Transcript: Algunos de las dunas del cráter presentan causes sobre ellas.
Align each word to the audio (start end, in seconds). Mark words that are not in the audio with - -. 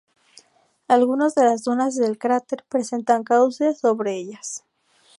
Algunos 0.87 1.35
de 1.35 1.43
las 1.43 1.63
dunas 1.63 1.95
del 1.95 2.17
cráter 2.17 2.65
presentan 2.67 3.23
causes 3.23 3.77
sobre 3.81 4.15
ellas. 4.15 4.65